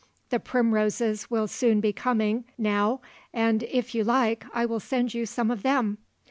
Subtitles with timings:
[0.31, 3.01] The primroses will soon be coming now
[3.31, 5.99] and, if you like, I will send you some of them.